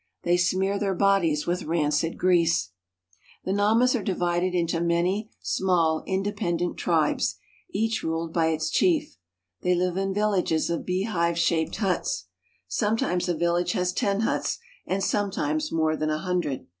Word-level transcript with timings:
They 0.23 0.35
smear 0.35 0.79
their 0.79 0.95
bodies 0.95 1.45
with 1.45 1.65
rancid 1.65 2.17
grease. 2.17 2.71
The 3.45 3.51
Namas 3.51 3.93
are 3.93 4.01
divided 4.01 4.55
into 4.55 4.81
many 4.81 5.29
small, 5.41 6.01
independent 6.07 6.75
GERMAN 6.77 7.19
SOUTHWEST 7.19 7.37
AFRICA 7.37 7.37
32$ 7.37 7.37
tribes, 7.37 7.37
each 7.99 8.03
ruled 8.03 8.33
by 8.33 8.47
its 8.47 8.71
chief. 8.71 9.17
They 9.61 9.75
live 9.75 9.97
in 9.97 10.11
villages 10.11 10.71
of 10.71 10.87
beehive 10.87 11.37
shaped 11.37 11.75
huts. 11.75 12.25
Sometimes 12.67 13.29
a 13.29 13.35
village 13.37 13.73
has 13.73 13.93
ten 13.93 14.21
huts, 14.21 14.57
and 14.87 15.03
sometimes 15.03 15.71
more 15.71 15.95
than 15.95 16.09
a 16.09 16.17
hundred. 16.17 16.65